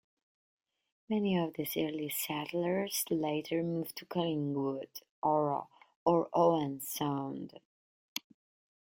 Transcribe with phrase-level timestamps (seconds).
[1.11, 4.89] Many of these early settlers later moved to Collingwood,
[5.21, 5.69] Oro,
[6.03, 7.59] or Owen Sound.